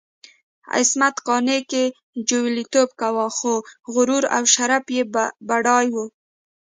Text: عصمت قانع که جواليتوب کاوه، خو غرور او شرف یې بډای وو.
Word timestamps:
عصمت 0.77 1.15
قانع 1.27 1.59
که 1.71 1.83
جواليتوب 2.29 2.89
کاوه، 2.99 3.27
خو 3.37 3.51
غرور 3.93 4.23
او 4.35 4.43
شرف 4.53 4.85
یې 4.95 5.01
بډای 5.47 5.85
وو. 5.93 6.05